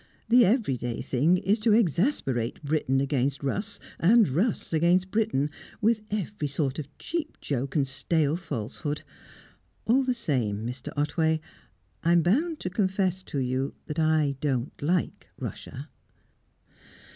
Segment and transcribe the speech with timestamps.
[0.29, 6.47] The everyday thing is to exasperate Briton against Russ, and Russ against Briton, with every
[6.47, 9.03] sort of cheap joke and stale falsehood.
[9.85, 10.89] All the same Mr.
[10.97, 11.39] Otway,
[12.03, 15.87] I'm bound to confess to you that I don't like Russia."